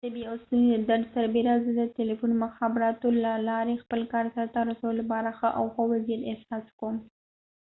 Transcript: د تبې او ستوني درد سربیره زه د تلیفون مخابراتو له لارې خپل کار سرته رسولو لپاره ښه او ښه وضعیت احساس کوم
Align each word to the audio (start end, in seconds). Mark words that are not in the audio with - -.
د 0.01 0.05
تبې 0.07 0.23
او 0.29 0.35
ستوني 0.43 0.69
درد 0.89 1.05
سربیره 1.15 1.53
زه 1.63 1.71
د 1.79 1.81
تلیفون 1.97 2.31
مخابراتو 2.45 3.07
له 3.23 3.33
لارې 3.49 3.81
خپل 3.83 4.01
کار 4.13 4.25
سرته 4.35 4.59
رسولو 4.69 4.97
لپاره 5.01 5.29
ښه 5.37 5.49
او 5.59 5.65
ښه 5.73 5.83
وضعیت 5.91 6.21
احساس 6.31 6.65
کوم 6.79 6.95